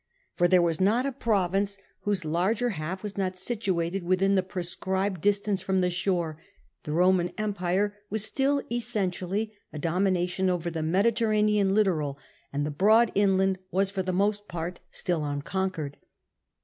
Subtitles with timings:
[0.35, 5.21] For there was not a province whose larger half was not situated within the prescribed
[5.21, 6.41] distance from the shore:
[6.81, 12.17] the fioman empire was still essentially a domination over the Mediterranean littoral,
[12.51, 15.97] and the broad inland was for the most part still unconquered.